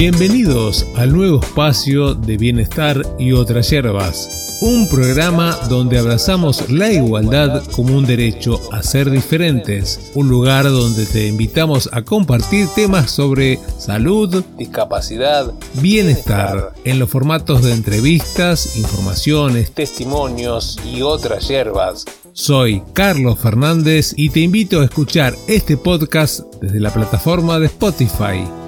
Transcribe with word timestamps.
Bienvenidos 0.00 0.86
al 0.96 1.12
nuevo 1.12 1.40
espacio 1.42 2.14
de 2.14 2.38
Bienestar 2.38 3.02
y 3.18 3.32
otras 3.32 3.68
hierbas, 3.68 4.56
un 4.62 4.88
programa 4.88 5.54
donde 5.68 5.98
abrazamos 5.98 6.70
la 6.70 6.90
igualdad 6.90 7.62
como 7.72 7.98
un 7.98 8.06
derecho 8.06 8.58
a 8.72 8.82
ser 8.82 9.10
diferentes, 9.10 10.10
un 10.14 10.30
lugar 10.30 10.64
donde 10.64 11.04
te 11.04 11.26
invitamos 11.26 11.90
a 11.92 12.00
compartir 12.00 12.66
temas 12.74 13.10
sobre 13.10 13.58
salud, 13.76 14.42
discapacidad, 14.56 15.52
bienestar, 15.82 16.72
en 16.84 16.98
los 16.98 17.10
formatos 17.10 17.62
de 17.62 17.74
entrevistas, 17.74 18.78
informaciones, 18.78 19.70
testimonios 19.72 20.78
y 20.82 21.02
otras 21.02 21.46
hierbas. 21.46 22.06
Soy 22.32 22.82
Carlos 22.94 23.38
Fernández 23.38 24.14
y 24.16 24.30
te 24.30 24.40
invito 24.40 24.80
a 24.80 24.84
escuchar 24.84 25.34
este 25.46 25.76
podcast 25.76 26.40
desde 26.62 26.80
la 26.80 26.90
plataforma 26.90 27.58
de 27.58 27.66
Spotify. 27.66 28.59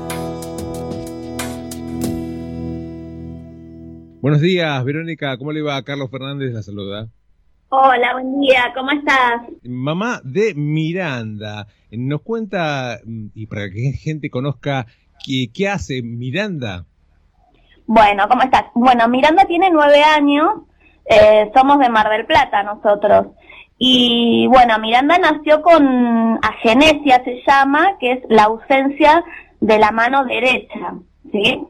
Buenos 4.23 4.41
días, 4.41 4.85
Verónica. 4.85 5.37
¿Cómo 5.37 5.51
le 5.51 5.63
va? 5.63 5.83
Carlos 5.83 6.09
Fernández 6.09 6.53
la 6.53 6.63
saluda. 6.63 7.09
Hola, 7.71 8.13
buen 8.13 8.41
día. 8.41 8.73
¿Cómo 8.73 8.93
estás? 8.93 9.43
Mamá 9.65 10.21
de 10.23 10.55
Miranda. 10.55 11.67
Nos 11.91 12.23
cuenta, 12.23 13.01
mm, 13.05 13.31
y 13.35 13.49
para 13.49 13.69
que 13.69 13.91
gente 14.01 14.31
conozca, 14.31 14.87
¿qué, 15.27 15.51
qué 15.53 15.69
hace 15.69 16.03
Miranda? 16.03 16.85
Bueno, 17.89 18.29
¿cómo 18.29 18.43
estás? 18.43 18.67
Bueno, 18.75 19.09
Miranda 19.09 19.45
tiene 19.47 19.71
nueve 19.73 20.01
años. 20.05 20.51
Eh, 21.05 21.51
somos 21.53 21.81
de 21.81 21.89
Mar 21.89 22.09
del 22.09 22.25
Plata 22.25 22.63
nosotros. 22.63 23.27
Y 23.77 24.47
bueno, 24.47 24.79
Miranda 24.79 25.19
nació 25.19 25.63
con 25.63 26.39
agenesia, 26.43 27.25
se 27.25 27.43
llama, 27.45 27.99
que 27.99 28.13
es 28.13 28.23
la 28.29 28.45
ausencia 28.45 29.25
de 29.59 29.81
la 29.81 29.91
mano 29.91 30.25
derecha. 30.27 30.95
¿sí? 31.33 31.67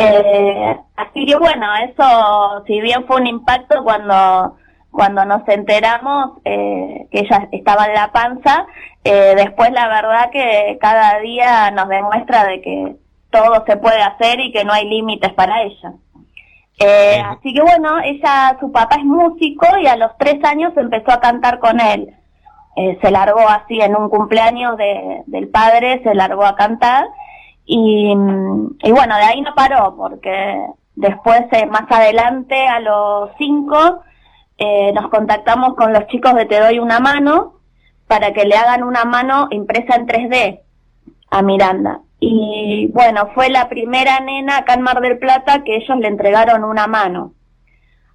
Eh, 0.00 0.76
así 0.96 1.26
que 1.26 1.36
bueno, 1.36 1.66
eso 1.76 2.64
si 2.66 2.80
bien 2.80 3.06
fue 3.06 3.16
un 3.16 3.26
impacto 3.26 3.82
cuando 3.82 4.56
cuando 4.90 5.24
nos 5.24 5.46
enteramos 5.46 6.38
eh, 6.44 7.06
que 7.12 7.20
ella 7.20 7.48
estaba 7.52 7.86
en 7.86 7.94
la 7.94 8.10
panza, 8.10 8.66
eh, 9.04 9.34
después 9.36 9.70
la 9.70 9.88
verdad 9.88 10.30
que 10.30 10.78
cada 10.80 11.18
día 11.20 11.70
nos 11.70 11.88
demuestra 11.88 12.44
de 12.44 12.60
que 12.60 12.96
todo 13.30 13.64
se 13.66 13.76
puede 13.76 14.02
hacer 14.02 14.40
y 14.40 14.52
que 14.52 14.64
no 14.64 14.72
hay 14.72 14.88
límites 14.88 15.32
para 15.34 15.62
ella. 15.62 15.92
Eh, 16.80 17.22
así 17.24 17.52
que 17.52 17.60
bueno, 17.60 18.00
ella, 18.02 18.56
su 18.58 18.72
papá 18.72 18.96
es 18.96 19.04
músico 19.04 19.66
y 19.82 19.86
a 19.86 19.96
los 19.96 20.16
tres 20.18 20.42
años 20.44 20.72
empezó 20.76 21.12
a 21.12 21.20
cantar 21.20 21.58
con 21.58 21.78
él. 21.78 22.14
Eh, 22.76 22.98
se 23.02 23.10
largó 23.10 23.46
así 23.48 23.80
en 23.80 23.94
un 23.94 24.08
cumpleaños 24.08 24.76
de, 24.76 25.22
del 25.26 25.48
padre, 25.48 26.02
se 26.02 26.14
largó 26.14 26.44
a 26.44 26.56
cantar 26.56 27.06
y, 27.72 28.10
y 28.10 28.90
bueno, 28.90 29.16
de 29.16 29.22
ahí 29.22 29.40
no 29.42 29.54
paró, 29.54 29.94
porque 29.96 30.60
después, 30.96 31.42
eh, 31.52 31.66
más 31.66 31.84
adelante, 31.88 32.66
a 32.66 32.80
los 32.80 33.30
cinco, 33.38 34.02
eh, 34.58 34.92
nos 34.92 35.08
contactamos 35.08 35.74
con 35.76 35.92
los 35.92 36.08
chicos 36.08 36.34
de 36.34 36.46
Te 36.46 36.58
Doy 36.58 36.80
una 36.80 36.98
mano 36.98 37.60
para 38.08 38.32
que 38.32 38.44
le 38.44 38.56
hagan 38.56 38.82
una 38.82 39.04
mano 39.04 39.46
impresa 39.52 39.94
en 39.94 40.08
3D 40.08 40.60
a 41.30 41.42
Miranda. 41.42 42.00
Y 42.18 42.90
bueno, 42.92 43.30
fue 43.36 43.50
la 43.50 43.68
primera 43.68 44.18
nena 44.18 44.58
acá 44.58 44.74
en 44.74 44.82
Mar 44.82 45.00
del 45.00 45.18
Plata 45.18 45.62
que 45.62 45.76
ellos 45.76 45.96
le 45.98 46.08
entregaron 46.08 46.64
una 46.64 46.88
mano. 46.88 47.34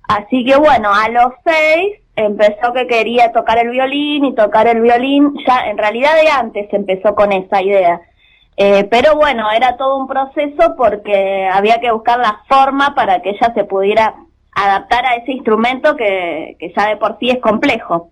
Así 0.06 0.44
que 0.44 0.58
bueno, 0.58 0.94
a 0.94 1.08
los 1.08 1.32
seis 1.46 2.02
empezó 2.18 2.74
que 2.74 2.88
quería 2.88 3.32
tocar 3.32 3.58
el 3.58 3.70
violín 3.70 4.26
y 4.26 4.36
tocar 4.36 4.68
el 4.68 4.82
violín, 4.82 5.34
ya 5.48 5.66
en 5.68 5.78
realidad 5.78 6.12
de 6.22 6.30
antes 6.30 6.68
empezó 6.74 7.16
con 7.16 7.32
esa 7.32 7.62
idea 7.62 8.02
eh, 8.58 8.86
pero 8.86 9.16
bueno, 9.16 9.52
era 9.52 9.78
todo 9.78 9.98
un 9.98 10.08
proceso 10.08 10.76
porque 10.78 11.48
había 11.52 11.80
que 11.80 11.92
buscar 11.92 12.20
la 12.20 12.42
forma 12.48 12.96
para 12.96 13.22
que 13.22 13.32
ella 13.32 13.54
se 13.54 13.64
pudiera 13.64 14.16
adaptar 14.56 15.06
a 15.06 15.16
ese 15.16 15.34
instrumento 15.34 15.96
que, 15.96 16.56
que 16.60 16.74
ya 16.76 16.90
de 16.90 16.98
por 16.98 17.18
sí 17.20 17.30
es 17.30 17.40
complejo. 17.40 18.12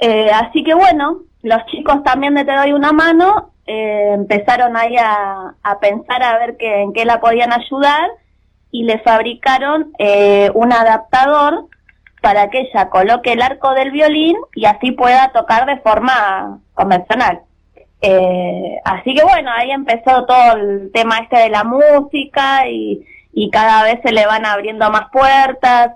Eh, 0.00 0.30
así 0.32 0.64
que 0.64 0.74
bueno, 0.74 1.20
los 1.42 1.64
chicos 1.66 2.02
también 2.02 2.34
de 2.34 2.44
Te 2.44 2.56
Doy 2.56 2.72
una 2.72 2.92
mano 2.92 3.52
eh, 3.66 4.12
empezaron 4.14 4.76
ahí 4.76 4.96
a, 4.96 5.54
pensar 5.80 6.22
a 6.22 6.38
ver 6.38 6.56
que, 6.56 6.82
en 6.82 6.92
qué 6.92 7.04
la 7.04 7.20
podían 7.20 7.52
ayudar 7.52 8.10
y 8.72 8.84
le 8.84 8.98
fabricaron 9.00 9.92
eh, 9.98 10.50
un 10.54 10.72
adaptador 10.72 11.66
para 12.20 12.50
que 12.50 12.62
ella 12.62 12.88
coloque 12.90 13.32
el 13.32 13.42
arco 13.42 13.74
del 13.74 13.92
violín 13.92 14.36
y 14.54 14.64
así 14.64 14.92
pueda 14.92 15.30
tocar 15.32 15.66
de 15.66 15.78
forma 15.78 16.58
convencional. 16.74 17.42
Eh, 18.02 18.80
así 18.84 19.14
que 19.14 19.22
bueno, 19.22 19.50
ahí 19.56 19.70
empezó 19.70 20.26
todo 20.26 20.56
el 20.56 20.90
tema 20.92 21.18
este 21.18 21.38
de 21.38 21.50
la 21.50 21.62
música 21.62 22.68
y, 22.68 23.06
y 23.32 23.48
cada 23.50 23.84
vez 23.84 24.00
se 24.02 24.12
le 24.12 24.26
van 24.26 24.44
abriendo 24.44 24.90
más 24.90 25.08
puertas. 25.12 25.92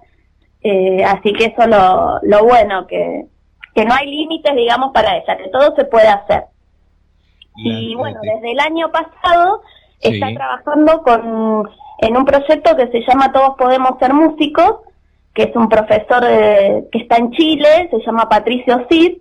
Eh, 0.62 1.04
así 1.04 1.32
que 1.32 1.46
eso 1.46 1.66
lo, 1.66 2.20
lo 2.22 2.44
bueno, 2.44 2.86
que, 2.86 3.26
que 3.74 3.84
no 3.84 3.94
hay 3.94 4.06
límites, 4.06 4.54
digamos, 4.54 4.92
para 4.92 5.16
ella, 5.16 5.36
que 5.36 5.48
todo 5.48 5.74
se 5.74 5.84
puede 5.84 6.08
hacer. 6.08 6.44
y 7.56 7.94
bueno, 7.94 8.20
desde 8.22 8.52
el 8.52 8.60
año 8.60 8.90
pasado 8.90 9.62
sí. 10.00 10.14
está 10.14 10.32
trabajando 10.32 11.02
con 11.02 11.68
en 11.98 12.16
un 12.16 12.24
proyecto 12.24 12.76
que 12.76 12.88
se 12.88 13.00
llama 13.06 13.32
Todos 13.32 13.56
Podemos 13.56 13.98
Ser 13.98 14.12
Músicos, 14.12 14.76
que 15.34 15.44
es 15.44 15.56
un 15.56 15.68
profesor 15.68 16.22
de, 16.24 16.88
que 16.92 16.98
está 16.98 17.16
en 17.16 17.30
Chile, 17.32 17.88
se 17.90 17.98
llama 18.04 18.28
Patricio 18.28 18.86
Cid, 18.90 19.18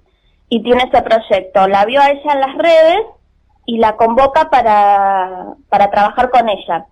y 0.50 0.64
tiene 0.64 0.84
ese 0.84 1.02
proyecto. 1.02 1.68
La 1.68 1.86
vio 1.86 2.02
a 2.02 2.10
ella 2.10 2.34
en 2.34 2.40
las 2.40 2.58
redes 2.58 3.02
y 3.66 3.78
la 3.78 3.96
convoca 3.96 4.50
para, 4.50 5.56
para 5.70 5.90
trabajar 5.90 6.30
con 6.30 6.50
ella. 6.50 6.86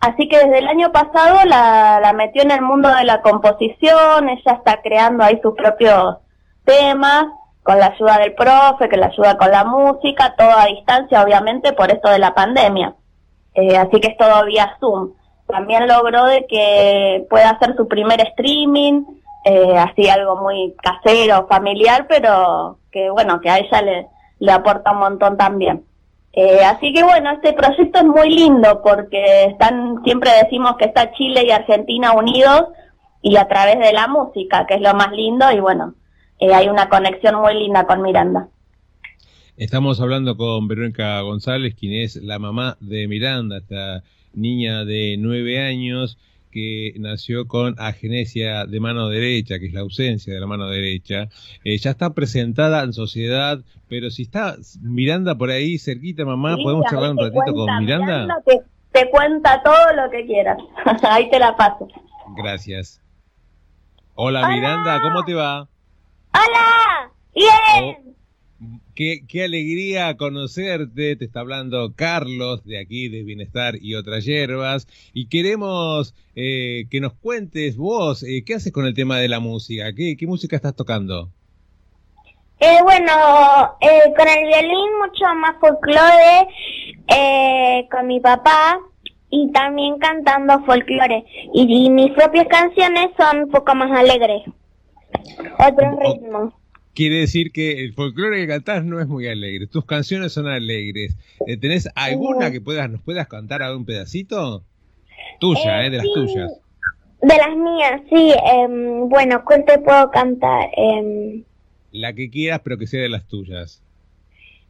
Así 0.00 0.28
que 0.28 0.38
desde 0.38 0.58
el 0.58 0.68
año 0.68 0.92
pasado 0.92 1.38
la, 1.44 2.00
la 2.00 2.12
metió 2.12 2.42
en 2.42 2.50
el 2.50 2.60
mundo 2.62 2.94
de 2.94 3.04
la 3.04 3.22
composición, 3.22 4.28
ella 4.28 4.52
está 4.52 4.82
creando 4.82 5.24
ahí 5.24 5.40
sus 5.42 5.54
propios 5.54 6.18
temas, 6.64 7.26
con 7.66 7.80
la 7.80 7.86
ayuda 7.86 8.18
del 8.18 8.34
profe, 8.34 8.88
que 8.88 8.96
la 8.96 9.06
ayuda 9.06 9.36
con 9.36 9.50
la 9.50 9.64
música, 9.64 10.34
todo 10.38 10.56
a 10.56 10.66
distancia, 10.66 11.22
obviamente, 11.22 11.72
por 11.72 11.90
esto 11.90 12.08
de 12.10 12.20
la 12.20 12.32
pandemia. 12.32 12.94
Eh, 13.54 13.76
así 13.76 14.00
que 14.00 14.08
es 14.08 14.16
todo 14.16 14.44
vía 14.44 14.76
Zoom. 14.78 15.14
También 15.48 15.88
logró 15.88 16.26
de 16.26 16.46
que 16.46 17.26
pueda 17.28 17.50
hacer 17.50 17.74
su 17.76 17.88
primer 17.88 18.20
streaming, 18.20 19.04
eh, 19.48 19.78
así 19.78 20.08
algo 20.08 20.34
muy 20.42 20.74
casero, 20.82 21.46
familiar, 21.46 22.06
pero 22.08 22.80
que 22.90 23.10
bueno, 23.10 23.40
que 23.40 23.48
a 23.48 23.58
ella 23.58 23.80
le, 23.80 24.06
le 24.40 24.50
aporta 24.52 24.90
un 24.90 24.98
montón 24.98 25.36
también. 25.36 25.84
Eh, 26.32 26.64
así 26.64 26.92
que 26.92 27.04
bueno, 27.04 27.30
este 27.30 27.52
proyecto 27.52 28.00
es 28.00 28.04
muy 28.04 28.28
lindo 28.28 28.82
porque 28.82 29.44
están, 29.44 30.02
siempre 30.02 30.32
decimos 30.42 30.74
que 30.76 30.86
está 30.86 31.12
Chile 31.12 31.44
y 31.46 31.52
Argentina 31.52 32.12
unidos 32.12 32.64
y 33.22 33.36
a 33.36 33.46
través 33.46 33.78
de 33.78 33.92
la 33.92 34.08
música, 34.08 34.66
que 34.66 34.74
es 34.74 34.80
lo 34.80 34.92
más 34.94 35.12
lindo 35.12 35.50
y 35.52 35.60
bueno, 35.60 35.94
eh, 36.40 36.52
hay 36.52 36.68
una 36.68 36.88
conexión 36.88 37.36
muy 37.36 37.54
linda 37.54 37.86
con 37.86 38.02
Miranda. 38.02 38.48
Estamos 39.56 40.00
hablando 40.00 40.36
con 40.36 40.66
Verónica 40.66 41.20
González, 41.20 41.76
quien 41.78 41.92
es 41.92 42.16
la 42.16 42.40
mamá 42.40 42.76
de 42.80 43.06
Miranda, 43.06 43.58
esta 43.58 44.02
niña 44.34 44.84
de 44.84 45.14
nueve 45.20 45.60
años 45.60 46.18
que 46.56 46.94
nació 46.98 47.46
con 47.46 47.74
agenesia 47.78 48.64
de 48.64 48.80
mano 48.80 49.10
derecha, 49.10 49.58
que 49.58 49.66
es 49.66 49.74
la 49.74 49.80
ausencia 49.80 50.32
de 50.32 50.40
la 50.40 50.46
mano 50.46 50.68
derecha, 50.70 51.28
eh, 51.64 51.76
ya 51.76 51.90
está 51.90 52.14
presentada 52.14 52.82
en 52.82 52.94
sociedad, 52.94 53.60
pero 53.88 54.08
si 54.10 54.22
está 54.22 54.56
Miranda 54.80 55.34
por 55.34 55.50
ahí 55.50 55.76
cerquita, 55.78 56.24
mamá, 56.24 56.56
Sí, 56.56 56.62
¿podemos 56.62 56.86
charlar 56.90 57.10
un 57.10 57.18
ratito 57.18 57.34
cuenta, 57.34 57.52
con 57.52 57.78
Miranda? 57.84 58.42
te, 58.46 58.60
te 58.92 59.10
cuenta 59.10 59.62
todo 59.62 59.92
lo 59.94 60.10
que 60.10 60.24
quieras. 60.24 60.56
ahí 61.02 61.28
te 61.28 61.38
la 61.38 61.54
paso. 61.56 61.86
Gracias. 62.38 63.02
Hola, 64.14 64.40
Hola. 64.40 64.48
Miranda, 64.48 65.00
¿cómo 65.02 65.24
te 65.26 65.34
va? 65.34 65.68
¡Hola! 66.32 67.10
¡Bien! 67.34 67.96
Oh, 67.98 68.05
Qué, 68.94 69.26
qué 69.28 69.44
alegría 69.44 70.16
conocerte, 70.16 71.16
te 71.16 71.24
está 71.26 71.40
hablando 71.40 71.92
Carlos 71.94 72.64
de 72.64 72.78
aquí 72.80 73.08
de 73.10 73.22
Bienestar 73.22 73.74
y 73.80 73.94
otras 73.94 74.24
hierbas 74.24 74.88
y 75.12 75.28
queremos 75.28 76.14
eh, 76.34 76.86
que 76.90 77.00
nos 77.00 77.12
cuentes 77.14 77.76
vos, 77.76 78.22
eh, 78.22 78.44
¿qué 78.46 78.54
haces 78.54 78.72
con 78.72 78.86
el 78.86 78.94
tema 78.94 79.18
de 79.18 79.28
la 79.28 79.40
música? 79.40 79.92
¿Qué, 79.94 80.16
qué 80.16 80.26
música 80.26 80.56
estás 80.56 80.74
tocando? 80.74 81.30
Eh, 82.58 82.78
bueno, 82.82 83.12
eh, 83.80 84.14
con 84.16 84.26
el 84.28 84.46
violín 84.46 84.90
mucho 84.98 85.26
más 85.36 85.56
folclore, 85.60 86.48
eh, 87.08 87.86
con 87.90 88.06
mi 88.06 88.20
papá 88.20 88.78
y 89.28 89.52
también 89.52 89.98
cantando 89.98 90.64
folclore. 90.64 91.24
Y, 91.52 91.86
y 91.86 91.90
mis 91.90 92.12
propias 92.12 92.46
canciones 92.48 93.10
son 93.18 93.44
un 93.44 93.50
poco 93.50 93.74
más 93.74 93.90
alegres. 93.92 94.42
Otro 95.58 95.86
Oh, 95.86 96.00
ritmo. 96.00 96.52
Quiere 96.96 97.16
decir 97.20 97.52
que 97.52 97.84
el 97.84 97.92
folclore 97.92 98.38
que 98.40 98.46
cantás 98.48 98.82
no 98.82 98.98
es 99.00 99.06
muy 99.06 99.28
alegre, 99.28 99.66
tus 99.66 99.84
canciones 99.84 100.32
son 100.32 100.46
alegres. 100.46 101.14
Eh, 101.46 101.58
¿Tenés 101.58 101.88
alguna 101.94 102.50
que 102.50 102.62
puedas 102.62 102.88
nos 102.90 103.02
puedas 103.02 103.28
cantar 103.28 103.62
algún 103.62 103.84
pedacito? 103.84 104.64
Tuya, 105.38 105.84
eh, 105.84 105.90
de 105.90 105.98
las 105.98 106.06
sí, 106.06 106.12
tuyas. 106.14 106.52
De 107.20 107.36
las 107.36 107.54
mías, 107.54 108.00
sí. 108.08 108.32
em, 108.50 109.08
bueno, 109.10 109.44
¿cuál 109.44 109.64
te 109.66 109.78
puedo 109.78 110.10
cantar? 110.10 110.70
Em, 110.74 111.44
La 111.92 112.14
que 112.14 112.30
quieras, 112.30 112.62
pero 112.64 112.78
que 112.78 112.86
sea 112.86 113.02
de 113.02 113.10
las 113.10 113.26
tuyas. 113.28 113.82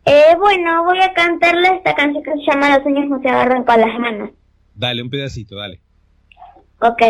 eh, 0.05 0.35
bueno, 0.39 0.83
voy 0.85 0.99
a 1.01 1.13
cantarle 1.15 1.69
esta 1.77 1.95
canción 1.95 2.25
que 2.25 2.33
se 2.33 2.51
llama 2.51 2.75
Los 2.75 2.83
sueños 2.83 3.09
no 3.09 3.23
se 3.23 3.29
agarran 3.29 3.63
con 3.63 3.81
las 3.81 3.99
manos. 4.01 4.31
Dale, 4.75 5.01
un 5.01 5.11
pedacito, 5.11 5.55
dale. 5.55 5.79
Ok. 6.81 7.03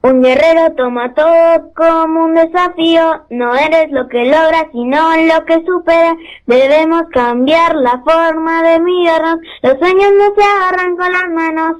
Un 0.00 0.22
guerrero 0.22 0.74
toma 0.76 1.12
todo 1.12 1.72
como 1.74 2.26
un 2.26 2.34
desafío, 2.34 3.24
no 3.30 3.56
eres 3.56 3.90
lo 3.90 4.06
que 4.06 4.26
logras, 4.26 4.66
sino 4.70 5.16
lo 5.16 5.44
que 5.44 5.64
supera. 5.66 6.16
Debemos 6.46 7.02
cambiar 7.10 7.74
la 7.74 8.00
forma 8.04 8.62
de 8.62 8.78
mirarnos, 8.78 9.40
los 9.62 9.78
sueños 9.78 10.12
no 10.16 10.34
se 10.36 10.42
agarran 10.42 10.96
con 10.96 11.12
las 11.12 11.28
manos. 11.30 11.76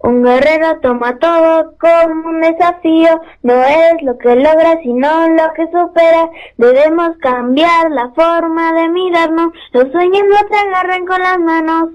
Un 0.00 0.22
guerrero 0.22 0.78
toma 0.80 1.18
todo 1.18 1.74
como 1.80 2.28
un 2.28 2.40
desafío, 2.40 3.20
no 3.42 3.54
es 3.64 4.02
lo 4.02 4.16
que 4.18 4.36
logra 4.36 4.78
sino 4.84 5.28
lo 5.30 5.52
que 5.54 5.66
supera. 5.66 6.30
Debemos 6.58 7.16
cambiar 7.20 7.90
la 7.90 8.10
forma 8.10 8.72
de 8.74 8.88
mirarnos, 8.88 9.52
los 9.72 9.90
sueños 9.90 10.22
no 10.28 10.36
se 10.48 10.54
agarran 10.54 11.06
con 11.06 11.20
las 11.20 11.38
manos. 11.40 11.90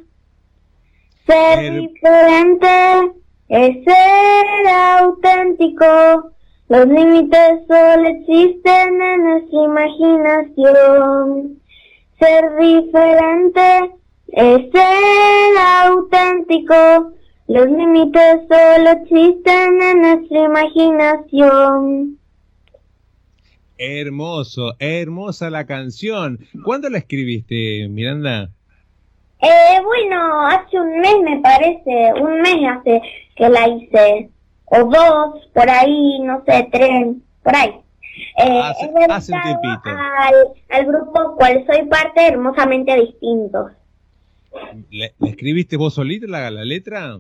Ser 1.26 1.72
diferente 1.72 3.23
es 3.50 3.84
ser 3.84 4.68
auténtico. 4.68 6.32
Los 6.70 6.88
límites 6.88 7.68
solo 7.68 8.08
existen 8.08 9.02
en 9.02 9.24
nuestra 9.24 9.64
imaginación. 9.64 11.60
Ser 12.20 12.56
diferente 12.58 13.92
es 14.28 14.72
ser 14.72 15.58
auténtico. 15.84 17.14
Los 17.48 17.68
límites 17.68 18.42
solo 18.48 18.90
existen 18.92 19.82
en 19.82 20.02
nuestra 20.02 20.44
imaginación. 20.46 22.18
Hermoso, 23.78 24.76
hermosa 24.80 25.50
la 25.50 25.66
canción. 25.66 26.40
¿Cuándo 26.64 26.90
la 26.90 27.00
escribiste, 27.00 27.88
Miranda? 27.90 28.50
Eh, 29.44 29.82
bueno, 29.84 30.48
hace 30.48 30.80
un 30.80 31.00
mes 31.00 31.18
me 31.22 31.40
parece, 31.42 32.14
un 32.22 32.42
mes 32.42 32.56
hace 32.70 33.02
que 33.36 33.50
la 33.50 33.68
hice, 33.68 34.30
o 34.66 34.84
dos, 34.86 35.48
por 35.54 35.70
ahí, 35.70 36.20
no 36.22 36.42
sé, 36.46 36.70
tres, 36.72 37.08
por 37.44 37.56
ahí. 37.56 37.76
Eh, 38.38 38.62
hace, 38.64 38.90
hace 39.10 39.34
un. 39.34 39.82
Al, 39.84 40.36
al 40.70 40.86
grupo 40.86 41.36
cual 41.36 41.66
soy 41.66 41.86
parte, 41.88 42.26
hermosamente 42.26 42.96
distintos. 42.96 43.72
¿La, 44.92 45.08
escribiste 45.28 45.78
vos 45.78 45.96
solita 45.96 46.28
la, 46.28 46.50
la 46.50 46.64
letra? 46.64 47.20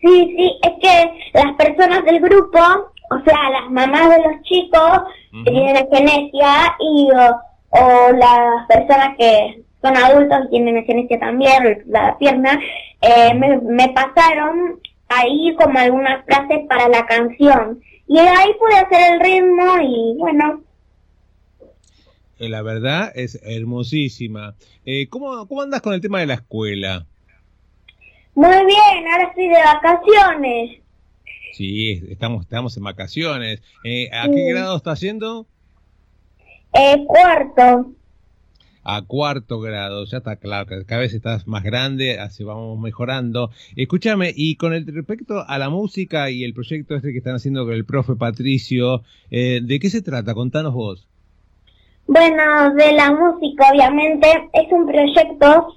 Sí, 0.00 0.34
sí, 0.36 0.58
es 0.62 0.72
que 0.80 1.20
las 1.34 1.54
personas 1.56 2.04
del 2.04 2.20
grupo, 2.20 2.58
o 3.10 3.20
sea, 3.24 3.50
las 3.50 3.70
mamás 3.70 4.10
de 4.10 4.22
los 4.22 4.42
chicos 4.42 5.02
que 5.44 5.50
tienen 5.50 5.88
genesia 5.90 6.76
y 6.78 7.08
o, 7.10 8.12
las 8.12 8.66
personas 8.68 9.16
que 9.18 9.62
son 9.82 9.96
adultos 9.96 10.38
y 10.46 10.50
tienen 10.50 10.84
genesia 10.84 11.18
también, 11.18 11.84
la 11.86 12.16
pierna, 12.18 12.60
eh, 13.00 13.34
me, 13.34 13.88
pasaron 13.90 14.80
ahí 15.08 15.54
como 15.56 15.78
algunas 15.78 16.24
frases 16.24 16.66
para 16.68 16.88
la 16.88 17.06
canción. 17.06 17.80
Y 18.06 18.18
ahí 18.18 18.50
pude 18.58 18.78
hacer 18.78 19.12
el 19.12 19.20
ritmo 19.20 19.76
y 19.82 20.16
bueno. 20.18 20.62
Eh, 22.38 22.48
la 22.48 22.62
verdad 22.62 23.12
es 23.14 23.38
hermosísima. 23.42 24.54
Eh, 24.84 25.08
¿cómo, 25.08 25.46
¿Cómo 25.46 25.62
andas 25.62 25.82
con 25.82 25.92
el 25.92 26.00
tema 26.00 26.20
de 26.20 26.26
la 26.26 26.34
escuela? 26.34 27.06
Muy 28.34 28.48
bien, 28.48 29.08
ahora 29.12 29.24
estoy 29.24 29.48
de 29.48 29.56
vacaciones. 29.56 30.78
Sí, 31.52 32.04
estamos, 32.08 32.42
estamos 32.42 32.76
en 32.76 32.84
vacaciones. 32.84 33.60
Eh, 33.82 34.08
¿A 34.12 34.28
qué 34.28 34.50
grado 34.50 34.76
está 34.76 34.92
haciendo? 34.92 35.44
Eh, 36.72 37.04
cuarto. 37.06 37.90
A 38.90 39.02
cuarto 39.02 39.60
grado, 39.60 40.04
ya 40.06 40.18
está 40.18 40.36
claro, 40.36 40.66
que 40.66 40.84
cada 40.86 41.02
vez 41.02 41.12
estás 41.12 41.46
más 41.46 41.62
grande, 41.62 42.18
así 42.18 42.42
vamos 42.42 42.78
mejorando. 42.78 43.50
Escúchame, 43.76 44.32
y 44.34 44.56
con 44.56 44.72
el 44.72 44.86
respecto 44.86 45.44
a 45.46 45.58
la 45.58 45.68
música 45.68 46.30
y 46.30 46.42
el 46.44 46.54
proyecto 46.54 46.96
este 46.96 47.12
que 47.12 47.18
están 47.18 47.34
haciendo 47.34 47.66
con 47.66 47.74
el 47.74 47.84
profe 47.84 48.16
Patricio, 48.16 49.02
eh, 49.30 49.60
¿de 49.62 49.78
qué 49.78 49.90
se 49.90 50.00
trata? 50.00 50.32
Contanos 50.32 50.72
vos. 50.72 51.06
Bueno, 52.06 52.74
de 52.74 52.92
la 52.92 53.10
música, 53.10 53.66
obviamente, 53.70 54.26
es 54.54 54.72
un 54.72 54.86
proyecto 54.86 55.74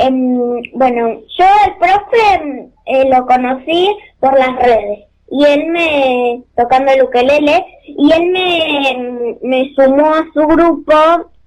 Em, 0.00 0.62
bueno, 0.72 1.20
yo 1.38 1.44
el 1.66 1.76
profe 1.76 2.70
eh, 2.86 3.10
lo 3.10 3.26
conocí 3.26 3.94
por 4.18 4.38
las 4.38 4.56
redes 4.56 5.00
y 5.30 5.44
él 5.44 5.66
me, 5.66 6.42
tocando 6.56 6.90
el 6.90 7.02
ukelele, 7.02 7.64
y 7.86 8.10
él 8.10 8.30
me, 8.32 9.36
me 9.42 9.72
sumó 9.74 10.06
a 10.14 10.26
su 10.32 10.40
grupo 10.40 10.94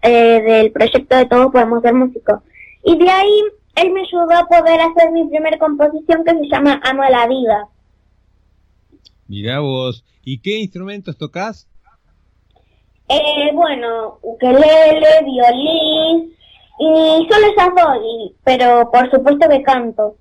eh, 0.03 0.41
del 0.41 0.71
proyecto 0.71 1.15
de 1.15 1.25
Todos 1.25 1.51
Podemos 1.51 1.81
Ser 1.81 1.93
Músicos. 1.93 2.41
Y 2.83 2.97
de 2.97 3.09
ahí 3.09 3.43
él 3.75 3.91
me 3.91 4.01
ayudó 4.01 4.31
a 4.31 4.45
poder 4.45 4.79
hacer 4.81 5.11
mi 5.11 5.27
primera 5.27 5.57
composición 5.57 6.23
que 6.23 6.31
se 6.31 6.47
llama 6.49 6.79
Amo 6.83 7.03
a 7.03 7.09
la 7.09 7.27
Vida. 7.27 7.67
Mirá 9.27 9.59
vos, 9.59 10.05
¿y 10.23 10.39
qué 10.39 10.57
instrumentos 10.59 11.17
tocas? 11.17 11.67
Eh, 13.09 13.51
bueno, 13.53 14.19
ukelele, 14.21 15.23
violín, 15.25 16.33
y 16.79 17.27
solo 17.29 17.47
esas 17.47 17.69
dos, 17.75 18.33
pero 18.43 18.89
por 18.91 19.09
supuesto 19.11 19.47
que 19.49 19.63
canto. 19.63 20.17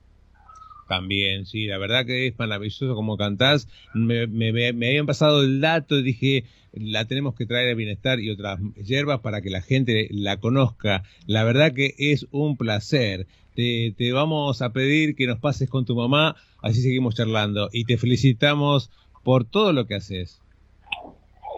También, 0.92 1.46
sí, 1.46 1.64
la 1.64 1.78
verdad 1.78 2.04
que 2.04 2.26
es 2.26 2.38
maravilloso 2.38 2.94
como 2.94 3.16
cantás. 3.16 3.66
Me, 3.94 4.26
me, 4.26 4.52
me, 4.52 4.88
habían 4.88 5.06
pasado 5.06 5.42
el 5.42 5.62
dato 5.62 5.98
y 5.98 6.02
dije, 6.02 6.44
la 6.74 7.06
tenemos 7.06 7.34
que 7.34 7.46
traer 7.46 7.70
a 7.70 7.74
Bienestar 7.74 8.20
y 8.20 8.28
otras 8.28 8.60
hierbas 8.76 9.20
para 9.20 9.40
que 9.40 9.48
la 9.48 9.62
gente 9.62 10.08
la 10.10 10.36
conozca. 10.36 11.02
La 11.26 11.44
verdad 11.44 11.72
que 11.72 11.94
es 11.96 12.26
un 12.30 12.58
placer. 12.58 13.26
Te, 13.54 13.94
te 13.96 14.12
vamos 14.12 14.60
a 14.60 14.74
pedir 14.74 15.16
que 15.16 15.26
nos 15.26 15.38
pases 15.38 15.70
con 15.70 15.86
tu 15.86 15.96
mamá, 15.96 16.36
así 16.60 16.82
seguimos 16.82 17.14
charlando. 17.14 17.70
Y 17.72 17.86
te 17.86 17.96
felicitamos 17.96 18.90
por 19.24 19.46
todo 19.46 19.72
lo 19.72 19.86
que 19.86 19.94
haces. 19.94 20.42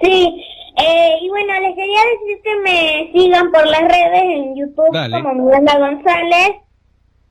Sí, 0.01 0.45
eh, 0.77 1.15
y 1.21 1.29
bueno, 1.29 1.55
les 1.61 1.75
quería 1.75 2.01
decir 2.13 2.41
que 2.45 2.57
me 2.63 3.13
sigan 3.13 3.51
por 3.51 3.67
las 3.67 3.83
redes 3.83 4.23
en 4.23 4.57
YouTube 4.57 4.97
como 5.11 5.35
Miranda 5.45 5.77
González, 5.77 6.51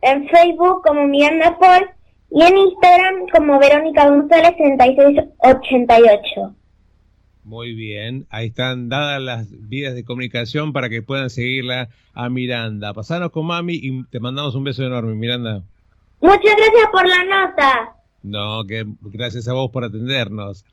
en 0.04 0.28
Facebook 0.28 0.82
como 0.84 1.08
Miranda 1.08 1.58
Paul 1.60 1.90
y 2.30 2.42
en 2.42 2.58
Instagram 2.58 3.28
como 3.32 3.60
Verónica 3.60 4.10
González 4.10 4.54
6688. 4.58 6.56
Muy 7.44 7.74
bien, 7.74 8.26
ahí 8.30 8.48
están 8.48 8.88
dadas 8.88 9.22
las 9.22 9.48
vías 9.68 9.96
de 9.96 10.06
comunicación 10.06 10.72
para 10.72 10.90
que 10.90 11.02
puedan 11.02 11.30
seguirla 11.30 11.90
a 12.14 12.30
Miranda. 12.30 12.94
Pasanos 12.94 13.32
con 13.32 13.46
mami 13.48 13.74
y 13.76 14.04
te 14.06 14.20
mandamos 14.20 14.56
un 14.56 14.64
beso 14.64 14.84
enorme, 14.84 15.14
Miranda. 15.14 15.62
Muchas 16.22 16.56
gracias 16.56 16.90
por 16.92 17.08
la 17.08 17.24
nota. 17.26 17.96
No, 18.24 18.66
que 18.66 18.86
gracias 19.02 19.48
a 19.50 19.54
vos 19.54 19.72
por 19.72 19.84
atendernos. 19.84 20.66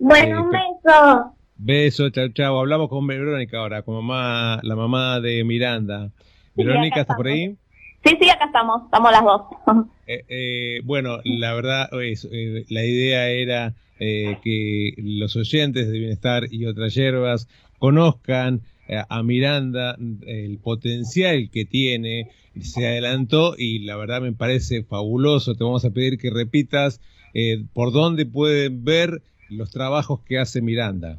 Bueno, 0.00 0.42
un 0.42 0.50
beso. 0.50 1.36
Beso, 1.56 2.10
chao, 2.10 2.28
chao. 2.28 2.58
Hablamos 2.58 2.88
con 2.88 3.06
Verónica 3.06 3.58
ahora, 3.58 3.82
con 3.82 3.94
mamá, 3.94 4.60
la 4.62 4.74
mamá 4.74 5.20
de 5.20 5.44
Miranda. 5.44 6.10
Verónica, 6.56 7.02
¿estás 7.02 7.16
por 7.16 7.28
ahí? 7.28 7.56
Sí, 8.06 8.16
sí, 8.20 8.30
acá 8.30 8.44
estamos, 8.44 8.84
estamos 8.84 9.10
las 9.10 9.24
dos. 9.24 9.42
Eh, 10.08 10.24
eh, 10.28 10.80
bueno, 10.84 11.18
la 11.24 11.52
verdad, 11.52 11.88
eh, 12.00 12.64
la 12.68 12.84
idea 12.84 13.28
era 13.28 13.74
que 13.98 14.94
los 14.98 15.34
oyentes 15.34 15.90
de 15.90 15.98
Bienestar 15.98 16.44
y 16.48 16.66
otras 16.66 16.94
hierbas 16.94 17.48
conozcan 17.80 18.60
a 19.08 19.22
Miranda, 19.24 19.96
el 20.24 20.58
potencial 20.58 21.50
que 21.50 21.64
tiene, 21.64 22.30
se 22.60 22.86
adelantó 22.86 23.56
y 23.58 23.80
la 23.80 23.96
verdad 23.96 24.20
me 24.20 24.32
parece 24.32 24.84
fabuloso. 24.84 25.56
Te 25.56 25.64
vamos 25.64 25.84
a 25.84 25.90
pedir 25.90 26.18
que 26.18 26.30
repitas 26.30 27.00
por 27.72 27.92
dónde 27.92 28.26
pueden 28.26 28.84
ver 28.84 29.22
los 29.48 29.72
trabajos 29.72 30.20
que 30.20 30.38
hace 30.38 30.62
Miranda. 30.62 31.18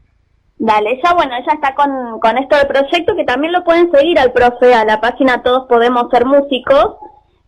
Dale, 0.60 1.00
ya 1.04 1.14
bueno, 1.14 1.36
ella 1.36 1.54
está 1.54 1.76
con, 1.76 2.20
con 2.20 2.38
esto 2.38 2.58
del 2.58 2.68
proyecto 2.68 3.16
que 3.16 3.26
también 3.26 3.54
lo 3.54 3.64
pueden 3.64 3.92
seguir 3.92 4.18
al 4.18 4.32
profe 4.32 4.74
a 4.74 4.86
la 4.86 5.00
página 5.00 5.44
Todos 5.44 5.68
Podemos 5.68 6.10
Ser 6.10 6.26
Músicos, 6.26 6.96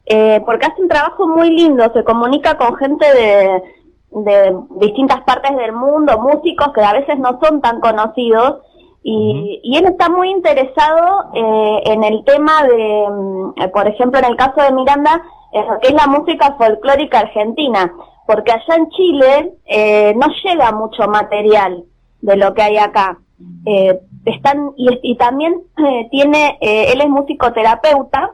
eh, 0.05 0.41
porque 0.45 0.67
hace 0.67 0.81
un 0.81 0.89
trabajo 0.89 1.27
muy 1.27 1.49
lindo, 1.49 1.91
se 1.91 2.03
comunica 2.03 2.55
con 2.57 2.75
gente 2.75 3.05
de, 3.11 3.63
de 4.11 4.57
distintas 4.79 5.21
partes 5.21 5.57
del 5.57 5.71
mundo, 5.71 6.19
músicos 6.19 6.71
que 6.73 6.81
a 6.81 6.93
veces 6.93 7.17
no 7.17 7.39
son 7.41 7.61
tan 7.61 7.79
conocidos, 7.79 8.61
y, 9.01 9.59
y 9.63 9.77
él 9.77 9.85
está 9.85 10.07
muy 10.07 10.29
interesado 10.29 11.31
eh, 11.33 11.81
en 11.85 12.03
el 12.03 12.23
tema 12.25 12.63
de, 12.63 13.07
mm, 13.09 13.71
por 13.71 13.87
ejemplo, 13.87 14.19
en 14.19 14.25
el 14.25 14.35
caso 14.35 14.61
de 14.61 14.71
Miranda, 14.71 15.19
en 15.51 15.65
lo 15.67 15.79
que 15.79 15.87
es 15.87 15.93
la 15.93 16.05
música 16.05 16.55
folclórica 16.59 17.21
argentina, 17.21 17.91
porque 18.27 18.51
allá 18.51 18.75
en 18.75 18.89
Chile 18.89 19.53
eh, 19.65 20.13
no 20.15 20.27
llega 20.43 20.71
mucho 20.73 21.07
material 21.07 21.85
de 22.21 22.37
lo 22.37 22.53
que 22.53 22.61
hay 22.61 22.77
acá. 22.77 23.19
Eh, 23.65 23.99
están 24.25 24.71
y, 24.75 25.15
también 25.15 25.61
eh, 25.77 26.07
tiene, 26.11 26.57
eh, 26.61 26.91
él 26.91 27.01
es 27.01 27.09
musicoterapeuta 27.09 28.31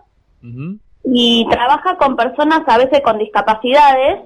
y 1.04 1.48
trabaja 1.50 1.98
con 1.98 2.16
personas 2.16 2.62
a 2.68 2.78
veces 2.78 3.02
con 3.02 3.18
discapacidades 3.18 4.22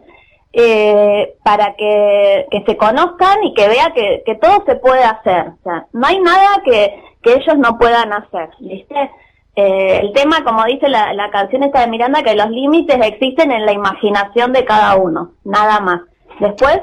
para 1.44 1.76
que, 1.76 2.48
que, 2.50 2.64
se 2.66 2.76
conozcan 2.76 3.44
y 3.44 3.54
que 3.54 3.68
vea 3.68 3.92
que, 3.94 4.24
que 4.26 4.36
todo 4.36 4.64
se 4.66 4.76
puede 4.76 5.04
hacer. 5.04 5.50
O 5.50 5.64
sea, 5.64 5.88
no 5.94 6.08
hay 6.08 6.20
nada 6.20 6.62
que, 6.66 7.02
que 7.22 7.34
ellos 7.34 7.58
no 7.58 7.78
puedan 7.78 8.12
hacer, 8.14 8.50
¿viste? 8.60 9.12
Eh, 9.56 10.00
el 10.02 10.14
tema, 10.14 10.44
como 10.46 10.64
dice 10.66 10.88
la, 10.88 11.14
la 11.14 11.30
canción 11.32 11.64
esta 11.64 11.82
de 11.82 11.88
Miranda, 11.88 12.24
que 12.24 12.36
los 12.36 12.50
límites 12.50 12.98
existen 13.06 13.52
en 13.52 13.66
la 13.66 13.74
imaginación 13.74 14.54
de 14.54 14.64
cada 14.64 14.96
uno, 14.96 15.34
nada 15.44 15.82
más. 15.82 16.02
Después, 16.40 16.80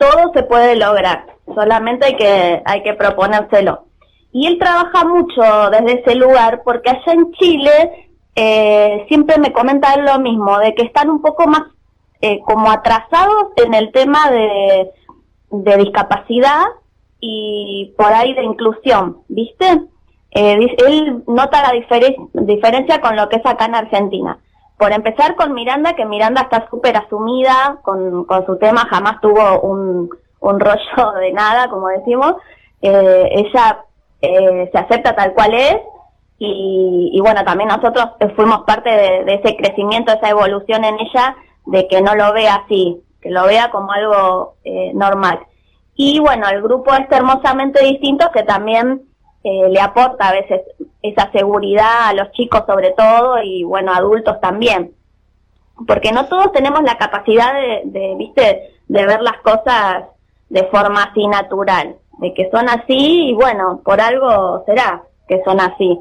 todo 0.00 0.32
se 0.32 0.42
puede 0.44 0.76
lograr, 0.76 1.26
solamente 1.54 2.06
hay 2.06 2.16
que, 2.16 2.62
hay 2.64 2.82
que 2.82 2.94
proponérselo. 2.94 3.84
Y 4.32 4.46
él 4.46 4.58
trabaja 4.58 5.04
mucho 5.04 5.42
desde 5.70 6.00
ese 6.00 6.14
lugar 6.14 6.62
porque 6.64 6.88
allá 6.88 7.12
en 7.12 7.30
Chile 7.32 8.08
eh, 8.34 9.04
siempre 9.08 9.38
me 9.38 9.52
comentan 9.52 10.06
lo 10.06 10.18
mismo, 10.18 10.58
de 10.58 10.74
que 10.74 10.84
están 10.84 11.10
un 11.10 11.20
poco 11.20 11.46
más 11.46 11.64
eh, 12.22 12.40
como 12.40 12.70
atrasados 12.70 13.48
en 13.56 13.74
el 13.74 13.92
tema 13.92 14.30
de, 14.30 14.90
de 15.50 15.76
discapacidad 15.76 16.64
y 17.20 17.92
por 17.98 18.10
ahí 18.10 18.32
de 18.32 18.44
inclusión, 18.44 19.18
¿viste? 19.28 19.66
Eh, 20.30 20.76
él 20.86 21.22
nota 21.26 21.60
la 21.60 21.72
diferencia 21.72 23.02
con 23.02 23.16
lo 23.16 23.28
que 23.28 23.36
es 23.36 23.44
acá 23.44 23.66
en 23.66 23.74
Argentina. 23.74 24.38
Por 24.80 24.92
empezar 24.92 25.36
con 25.36 25.52
Miranda, 25.52 25.92
que 25.92 26.06
Miranda 26.06 26.40
está 26.40 26.66
súper 26.70 26.96
asumida 26.96 27.80
con, 27.82 28.24
con, 28.24 28.46
su 28.46 28.56
tema, 28.56 28.86
jamás 28.88 29.20
tuvo 29.20 29.60
un, 29.60 30.08
un 30.40 30.58
rollo 30.58 31.12
de 31.20 31.32
nada, 31.34 31.68
como 31.68 31.88
decimos. 31.88 32.36
Eh, 32.80 33.28
ella 33.30 33.84
eh, 34.22 34.70
se 34.72 34.78
acepta 34.78 35.14
tal 35.14 35.34
cual 35.34 35.52
es 35.52 35.76
y, 36.38 37.20
bueno, 37.20 37.44
también 37.44 37.68
nosotros 37.68 38.06
fuimos 38.34 38.62
parte 38.62 38.88
de, 38.88 39.34
ese 39.34 39.54
crecimiento, 39.54 40.14
esa 40.14 40.30
evolución 40.30 40.82
en 40.84 40.98
ella, 40.98 41.36
de 41.66 41.86
que 41.86 42.00
no 42.00 42.14
lo 42.14 42.32
vea 42.32 42.62
así, 42.64 43.02
que 43.20 43.28
lo 43.28 43.44
vea 43.44 43.70
como 43.70 43.92
algo 43.92 44.54
eh, 44.64 44.92
normal. 44.94 45.40
Y 45.94 46.20
bueno, 46.20 46.48
el 46.48 46.62
grupo 46.62 46.94
es 46.94 47.06
hermosamente 47.10 47.84
distinto 47.84 48.30
que 48.32 48.44
también 48.44 49.02
eh, 49.42 49.68
le 49.68 49.80
aporta 49.80 50.28
a 50.28 50.32
veces 50.32 50.62
esa 51.02 51.30
seguridad 51.32 52.08
a 52.08 52.12
los 52.12 52.30
chicos 52.32 52.64
sobre 52.66 52.90
todo 52.90 53.42
y 53.42 53.64
bueno, 53.64 53.92
adultos 53.92 54.40
también. 54.40 54.92
Porque 55.86 56.12
no 56.12 56.26
todos 56.26 56.52
tenemos 56.52 56.82
la 56.82 56.98
capacidad 56.98 57.54
de, 57.54 57.82
de, 57.86 58.14
viste, 58.16 58.74
de 58.86 59.06
ver 59.06 59.22
las 59.22 59.38
cosas 59.38 60.04
de 60.50 60.64
forma 60.64 61.04
así 61.04 61.26
natural, 61.26 61.96
de 62.18 62.34
que 62.34 62.50
son 62.50 62.68
así 62.68 63.30
y 63.30 63.34
bueno, 63.34 63.80
por 63.84 64.00
algo 64.00 64.62
será 64.66 65.02
que 65.26 65.42
son 65.44 65.60
así. 65.60 65.98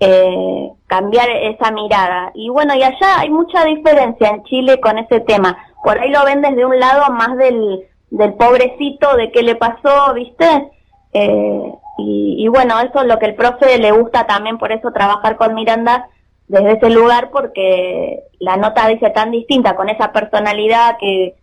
Eh, 0.00 0.68
cambiar 0.88 1.28
esa 1.30 1.70
mirada. 1.70 2.32
Y 2.34 2.48
bueno, 2.48 2.74
y 2.74 2.82
allá 2.82 3.20
hay 3.20 3.30
mucha 3.30 3.64
diferencia 3.64 4.30
en 4.30 4.42
Chile 4.42 4.80
con 4.80 4.98
ese 4.98 5.20
tema. 5.20 5.56
Por 5.84 5.96
ahí 5.96 6.10
lo 6.10 6.24
ven 6.24 6.42
desde 6.42 6.66
un 6.66 6.76
lado 6.80 7.12
más 7.12 7.36
del, 7.36 7.86
del 8.10 8.34
pobrecito, 8.34 9.16
de 9.16 9.30
qué 9.30 9.44
le 9.44 9.54
pasó, 9.54 10.12
¿viste? 10.14 10.72
Eh, 11.12 11.72
y, 11.98 12.48
bueno, 12.48 12.80
eso 12.80 13.00
es 13.00 13.06
lo 13.06 13.18
que 13.18 13.26
el 13.26 13.34
profe 13.34 13.78
le 13.78 13.92
gusta 13.92 14.26
también, 14.26 14.58
por 14.58 14.72
eso 14.72 14.92
trabajar 14.92 15.36
con 15.36 15.54
Miranda 15.54 16.08
desde 16.48 16.72
ese 16.72 16.90
lugar, 16.90 17.30
porque 17.30 18.24
la 18.40 18.56
nota 18.56 18.88
dice 18.88 19.10
tan 19.10 19.30
distinta, 19.30 19.76
con 19.76 19.88
esa 19.88 20.12
personalidad 20.12 20.96
que, 20.98 21.34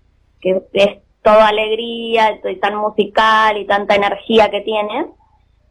que 0.41 0.63
es 0.74 0.98
toda 1.22 1.48
alegría, 1.48 2.39
y 2.44 2.56
tan 2.58 2.75
musical 2.75 3.58
y 3.58 3.65
tanta 3.65 3.96
energía 3.96 4.50
que 4.50 4.62
tiene, 4.62 5.08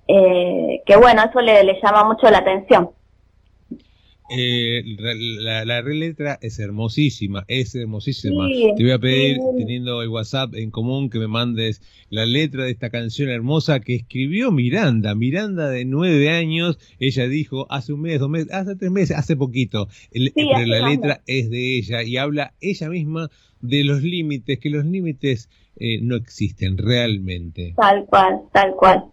eh, 0.07 0.83
que 0.87 0.97
bueno, 0.97 1.23
eso 1.29 1.41
le, 1.41 1.65
le 1.65 1.81
llama 1.83 2.05
mucho 2.05 2.31
la 2.31 2.39
atención. 2.39 2.91
Eh, 4.31 4.83
la, 4.99 5.65
la 5.65 5.83
letra 5.83 6.39
es 6.43 6.59
hermosísima, 6.59 7.45
es 7.49 7.75
hermosísima. 7.75 8.47
Te 8.77 8.83
voy 8.83 8.93
a 8.93 8.99
pedir, 8.99 9.39
teniendo 9.57 10.03
el 10.03 10.09
WhatsApp 10.09 10.55
en 10.55 10.71
común, 10.71 11.09
que 11.09 11.19
me 11.19 11.29
mandes 11.29 11.83
la 12.11 12.27
letra 12.27 12.65
de 12.65 12.71
esta 12.71 12.91
canción 12.91 13.31
hermosa 13.31 13.81
que 13.81 13.95
escribió 13.95 14.51
Miranda. 14.51 15.15
Miranda 15.15 15.71
de 15.71 15.85
nueve 15.85 16.31
años, 16.31 16.79
ella 16.99 17.27
dijo 17.29 17.67
hace 17.71 17.93
un 17.93 18.03
mes, 18.03 18.21
dos 18.21 18.29
meses, 18.29 18.53
hace 18.53 18.77
tres 18.77 18.91
meses, 18.91 19.17
hace 19.17 19.37
poquito. 19.37 19.89
pero 20.13 20.67
la 20.67 20.89
letra 20.89 21.23
es 21.27 21.49
de 21.51 21.77
ella 21.79 22.03
y 22.03 22.17
habla 22.17 22.55
ella 22.61 22.89
misma 22.91 23.31
de 23.61 23.85
los 23.85 24.03
límites, 24.03 24.59
que 24.59 24.71
los 24.71 24.85
límites 24.85 25.49
eh, 25.77 26.01
no 26.03 26.17
existen 26.17 26.77
realmente. 26.77 27.75
Tal 27.77 28.05
cual, 28.07 28.41
tal 28.53 28.73
cual. 28.77 29.05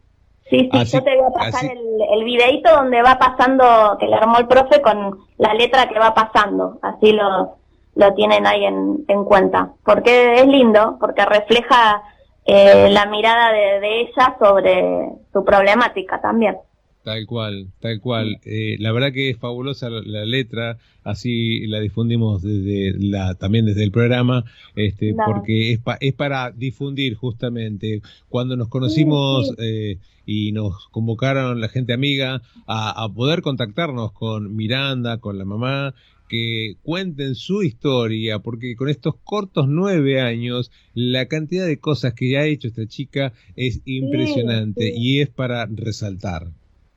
Sí, 0.49 0.69
sí, 0.71 0.85
yo 0.85 1.03
te 1.03 1.15
voy 1.15 1.25
a 1.27 1.33
pasar 1.33 1.65
el, 1.65 2.01
el 2.13 2.23
videito 2.23 2.71
donde 2.71 3.01
va 3.01 3.17
pasando, 3.17 3.97
que 3.99 4.05
le 4.05 4.15
armó 4.15 4.37
el 4.37 4.47
profe 4.47 4.81
con 4.81 5.17
la 5.37 5.53
letra 5.55 5.89
que 5.89 5.97
va 5.97 6.13
pasando, 6.13 6.77
así 6.83 7.13
lo, 7.13 7.55
lo 7.95 8.13
tienen 8.13 8.45
ahí 8.45 8.65
en, 8.65 9.05
en 9.07 9.25
cuenta, 9.25 9.71
porque 9.83 10.35
es 10.35 10.47
lindo, 10.47 10.97
porque 10.99 11.25
refleja 11.25 12.03
eh, 12.45 12.89
la 12.91 13.07
mirada 13.07 13.51
de, 13.51 13.79
de, 13.79 14.01
ella 14.01 14.35
sobre 14.37 15.09
su 15.33 15.43
problemática 15.43 16.21
también. 16.21 16.57
Tal 17.05 17.27
cual, 17.27 17.67
tal 17.81 18.01
cual. 18.01 18.39
Eh, 18.45 18.77
la 18.79 18.91
verdad 18.91 19.13
que 19.13 19.29
es 19.29 19.37
fabulosa 19.37 19.91
la, 19.91 20.25
letra, 20.25 20.79
así 21.03 21.67
la 21.67 21.79
difundimos 21.79 22.41
desde 22.41 22.95
la, 22.97 23.35
también 23.35 23.67
desde 23.67 23.83
el 23.83 23.91
programa, 23.91 24.43
este, 24.75 25.13
porque 25.13 25.73
es, 25.73 25.81
es 25.99 26.13
para 26.15 26.49
difundir 26.49 27.13
justamente. 27.13 28.01
Cuando 28.27 28.57
nos 28.57 28.69
conocimos 28.69 29.53
eh, 29.59 29.99
y 30.25 30.51
nos 30.51 30.87
convocaron 30.87 31.61
la 31.61 31.69
gente 31.69 31.93
amiga 31.93 32.41
a, 32.65 33.03
a 33.03 33.13
poder 33.13 33.43
contactarnos 33.43 34.11
con 34.11 34.55
Miranda, 34.55 35.19
con 35.19 35.37
la 35.37 35.45
mamá, 35.45 35.93
que 36.27 36.77
cuenten 36.81 37.35
su 37.35 37.61
historia, 37.61 38.39
porque 38.39 38.75
con 38.75 38.89
estos 38.89 39.13
cortos 39.23 39.67
nueve 39.67 40.21
años, 40.21 40.71
la 40.95 41.27
cantidad 41.27 41.67
de 41.67 41.77
cosas 41.77 42.15
que 42.15 42.31
ya 42.31 42.39
ha 42.39 42.45
hecho 42.47 42.67
esta 42.67 42.87
chica 42.87 43.31
es 43.55 43.81
impresionante 43.85 44.91
y 44.97 45.19
es 45.19 45.29
para 45.29 45.67
resaltar 45.67 46.47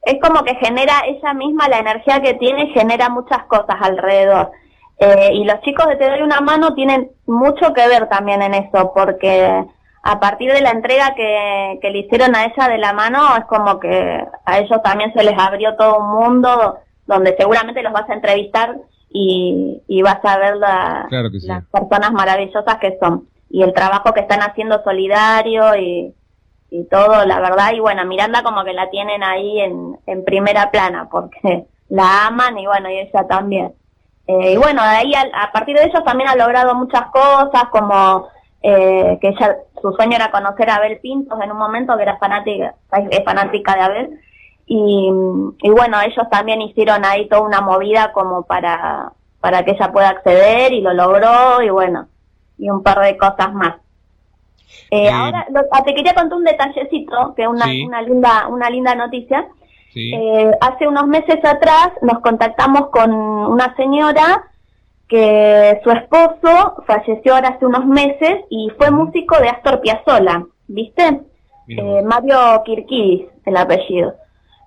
es 0.02 0.21
como 0.21 0.43
que 0.45 0.55
genera 0.57 1.02
ella 1.07 1.35
misma 1.35 1.69
la 1.69 1.78
energía 1.78 2.21
que 2.21 2.35
tiene, 2.35 2.69
genera 2.69 3.09
muchas 3.09 3.45
cosas 3.45 3.76
alrededor. 3.81 4.50
Eh, 4.99 5.31
y 5.35 5.45
los 5.45 5.61
chicos 5.61 5.87
de 5.87 5.97
Te 5.97 6.09
doy 6.09 6.23
una 6.23 6.40
mano 6.40 6.75
tienen 6.75 7.11
mucho 7.26 7.73
que 7.73 7.87
ver 7.88 8.09
también 8.09 8.43
en 8.43 8.55
eso, 8.55 8.93
porque 8.95 9.64
a 10.02 10.21
partir 10.21 10.52
de 10.52 10.61
la 10.61 10.71
entrega 10.71 11.14
que, 11.14 11.78
que 11.81 11.90
le 11.90 11.99
hicieron 12.00 12.35
a 12.35 12.45
ella 12.45 12.69
de 12.69 12.78
la 12.78 12.93
mano, 12.93 13.37
es 13.37 13.45
como 13.45 13.78
que 13.78 14.25
a 14.45 14.59
ellos 14.59 14.83
también 14.83 15.12
se 15.12 15.23
les 15.23 15.38
abrió 15.38 15.76
todo 15.76 15.99
un 15.99 16.11
mundo 16.11 16.78
donde 17.07 17.37
seguramente 17.37 17.83
los 17.83 17.93
vas 17.93 18.09
a 18.09 18.14
entrevistar 18.14 18.76
y, 19.11 19.83
y 19.87 20.02
vas 20.02 20.19
a 20.23 20.38
ver 20.38 20.57
la, 20.57 21.07
las 21.11 21.64
personas 21.67 22.12
maravillosas 22.12 22.76
que 22.76 22.99
son 23.00 23.26
y 23.50 23.62
el 23.62 23.73
trabajo 23.73 24.12
que 24.12 24.21
están 24.21 24.40
haciendo 24.40 24.83
solidario 24.85 25.75
y, 25.76 26.14
y 26.71 26.85
todo, 26.85 27.25
la 27.25 27.41
verdad, 27.41 27.73
y 27.73 27.81
bueno, 27.81 28.05
Miranda 28.05 28.43
como 28.43 28.65
que 28.65 28.73
la 28.73 28.91
tienen 28.91 29.23
ahí 29.23 29.61
en, 29.61 29.99
en 30.07 30.25
primera 30.25 30.71
plana, 30.71 31.09
porque 31.11 31.67
la 31.89 32.27
aman 32.27 32.59
y 32.59 32.67
bueno, 32.67 32.91
y 32.91 32.99
ella 32.99 33.27
también. 33.27 33.73
Eh, 34.27 34.53
y 34.53 34.57
bueno, 34.59 34.83
de 34.83 34.89
ahí 34.89 35.13
a, 35.15 35.51
partir 35.53 35.77
de 35.77 35.85
ellos 35.85 36.05
también 36.05 36.29
ha 36.29 36.37
logrado 36.37 36.75
muchas 36.75 37.07
cosas, 37.11 37.65
como 37.71 38.29
eh, 38.63 39.19
que 39.21 39.29
ella, 39.29 39.57
su 39.81 39.93
sueño 39.93 40.17
era 40.17 40.31
conocer 40.31 40.69
a 40.69 40.77
Abel 40.77 40.99
Pintos 40.99 41.41
en 41.41 41.51
un 41.51 41.59
momento, 41.59 41.97
que 41.97 42.03
era 42.03 42.19
fanática, 42.19 42.75
es 43.11 43.25
fanática 43.25 43.75
de 43.75 43.81
Abel, 43.81 44.21
y, 44.67 45.11
y 45.63 45.71
bueno, 45.71 45.99
ellos 46.03 46.29
también 46.31 46.61
hicieron 46.61 47.07
ahí 47.07 47.27
toda 47.29 47.41
una 47.41 47.63
movida 47.63 48.13
como 48.13 48.43
para, 48.43 49.13
para 49.41 49.65
que 49.65 49.71
ella 49.71 49.91
pueda 49.93 50.11
acceder 50.11 50.75
y 50.75 50.83
lo 50.83 50.93
logró, 50.93 51.63
y 51.63 51.71
bueno, 51.71 52.09
y 52.59 52.69
un 52.69 52.83
par 52.83 53.01
de 53.01 53.17
cosas 53.17 53.55
más. 53.55 53.77
Eh, 54.90 55.11
ahora 55.11 55.47
ah, 55.73 55.85
te 55.85 55.95
quería 55.95 56.14
contar 56.14 56.38
un 56.38 56.45
detallecito, 56.45 57.35
que 57.35 57.42
es 57.42 57.49
una, 57.49 57.66
una 57.87 58.02
linda, 58.02 58.49
una 58.49 58.71
linda 58.71 58.95
noticia. 58.95 59.47
Eh, 59.95 60.50
hace 60.61 60.87
unos 60.87 61.07
meses 61.07 61.45
atrás 61.45 61.90
nos 62.02 62.21
contactamos 62.21 62.88
con 62.90 63.12
una 63.12 63.75
señora 63.76 64.45
que 65.09 65.80
su 65.83 65.90
esposo 65.90 66.85
falleció 66.87 67.35
ahora 67.35 67.49
hace 67.49 67.66
unos 67.66 67.87
meses 67.87 68.45
y 68.50 68.71
fue 68.76 68.90
músico 68.90 69.38
de 69.40 69.49
Astor 69.49 69.80
Piazzolla, 69.80 70.45
¿viste? 70.68 71.23
Eh, 71.68 72.02
Mario 72.04 72.62
Kirkis, 72.64 73.26
el 73.45 73.57
apellido. 73.57 74.14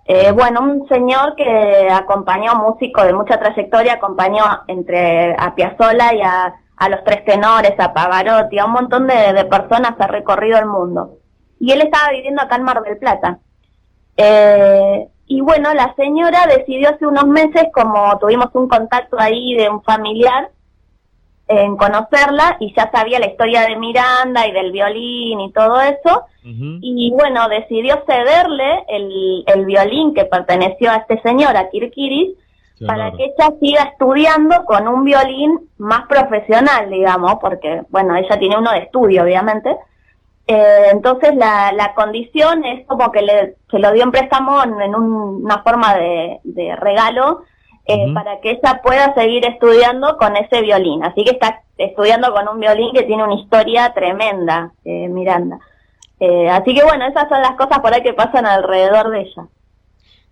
Eh, 0.06 0.32
bueno, 0.32 0.62
un 0.62 0.88
señor 0.88 1.36
que 1.36 1.88
acompañó, 1.92 2.56
músico 2.56 3.04
de 3.04 3.14
mucha 3.14 3.40
trayectoria, 3.40 3.94
acompañó 3.94 4.44
entre 4.68 5.36
a 5.38 5.54
Piazzolla 5.56 6.14
y 6.14 6.22
a 6.22 6.56
a 6.78 6.90
los 6.90 7.04
tres 7.04 7.24
tenores, 7.26 7.74
a 7.80 7.94
Pavarotti, 7.94 8.58
a 8.60 8.66
un 8.66 8.72
montón 8.72 9.08
de, 9.08 9.46
personas 9.46 9.94
ha 10.00 10.08
recorrido 10.08 10.58
el 10.58 10.66
mundo. 10.66 11.18
Y 11.60 11.72
él 11.72 11.82
estaba 11.82 12.10
viviendo 12.12 12.42
acá 12.42 12.56
en 12.56 12.64
Mar 12.64 12.82
del 12.82 12.98
Plata. 12.98 13.40
Eh, 14.18 15.08
y 15.28 15.42
bueno, 15.42 15.74
la 15.74 15.94
señora 15.96 16.48
decidió 16.48 16.90
hace 16.90 17.06
unos 17.06 17.28
meses, 17.28 17.68
como 17.74 18.18
tuvimos 18.20 18.50
un 18.54 18.68
contacto 18.68 19.18
ahí 19.20 19.56
de 19.56 19.70
un 19.70 19.84
familiar, 19.84 20.50
en 21.48 21.76
conocerla 21.76 22.58
y 22.60 22.74
ya 22.76 22.90
sabía 22.92 23.20
la 23.20 23.28
historia 23.28 23.62
de 23.62 23.76
Miranda 23.76 24.48
y 24.48 24.52
del 24.52 24.72
violín 24.72 25.42
y 25.42 25.52
todo 25.52 25.80
eso. 25.82 26.26
Y 26.44 27.12
bueno, 27.12 27.48
decidió 27.50 28.04
cederle 28.08 28.84
el, 28.88 29.44
el, 29.46 29.66
violín 29.66 30.16
que 30.16 30.26
perteneció 30.26 30.90
a 30.90 30.98
este 30.98 31.22
señor, 31.22 31.56
a 31.56 31.70
Kirkiris, 31.70 32.36
para 32.88 33.12
que 33.12 33.26
ella 33.26 33.54
siga 33.60 33.84
estudiando 33.84 34.66
con 34.66 34.88
un 34.88 35.04
violín 35.04 35.70
más 35.78 36.08
profesional, 36.08 36.90
digamos, 36.90 37.36
porque, 37.40 37.84
bueno, 37.90 38.16
ella 38.16 38.40
tiene 38.40 38.58
uno 38.58 38.72
de 38.72 38.80
estudio, 38.80 39.24
obviamente, 39.24 39.78
Eh, 40.48 40.90
entonces 40.92 41.36
la, 41.36 41.72
la 41.72 41.94
condición 41.94 42.66
es 42.66 42.86
como 42.88 43.12
que 43.12 43.22
le, 43.22 43.56
se 43.70 43.80
lo 43.80 43.92
dio 43.94 44.04
en 44.04 44.12
préstamo 44.12 44.62
en, 44.64 44.96
una 44.96 45.62
forma 45.62 45.96
de, 45.96 46.40
de 46.44 46.76
regalo 46.76 47.44
eh, 47.86 48.12
para 48.14 48.42
que 48.42 48.52
ella 48.52 48.82
pueda 48.84 49.14
seguir 49.14 49.46
estudiando 49.46 50.18
con 50.18 50.36
ese 50.36 50.62
violín. 50.62 51.06
Así 51.06 51.24
que 51.24 51.32
está 51.32 51.62
estudiando 51.78 52.34
con 52.34 52.50
un 52.50 52.60
violín 52.60 52.92
que 52.92 53.04
tiene 53.04 53.24
una 53.24 53.36
historia 53.36 53.94
tremenda, 53.94 54.72
eh, 54.84 55.08
Miranda. 55.08 55.60
Eh, 56.20 56.50
así 56.50 56.74
que 56.76 56.84
bueno, 56.84 57.06
esas 57.06 57.30
son 57.30 57.42
las 57.42 57.56
cosas 57.56 57.80
por 57.80 57.94
ahí 57.94 58.02
que 58.04 58.14
pasan 58.14 58.46
alrededor 58.46 59.10
de 59.12 59.22
ella. 59.22 59.44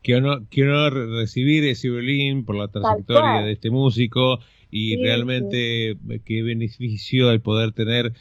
Qué 0.02 0.16
honor, 0.16 0.44
qué 0.50 0.64
honor 0.64 1.10
recibir 1.12 1.64
ese 1.66 1.90
violín 1.90 2.46
por 2.46 2.56
la 2.56 2.70
trayectoria 2.70 3.42
de 3.42 3.52
este 3.52 3.70
músico 3.70 4.40
y 4.72 4.98
realmente 5.02 5.98
qué 6.26 6.44
beneficio 6.44 7.32
el 7.32 7.42
poder 7.42 7.72
tener 7.72 8.14